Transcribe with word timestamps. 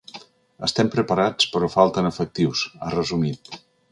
“Estem 0.67 0.89
preparats 0.95 1.51
però 1.57 1.69
falten 1.75 2.11
efectius”, 2.11 2.65
ha 2.87 2.93
resumit. 2.97 3.55